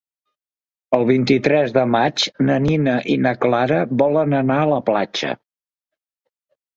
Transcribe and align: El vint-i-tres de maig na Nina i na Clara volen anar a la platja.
El 0.97 1.03
vint-i-tres 1.09 1.75
de 1.75 1.83
maig 1.95 2.23
na 2.47 2.55
Nina 2.63 2.95
i 3.15 3.17
na 3.25 3.33
Clara 3.45 3.77
volen 4.03 4.33
anar 4.39 4.57
a 4.63 4.73
la 4.73 4.81
platja. 4.89 5.35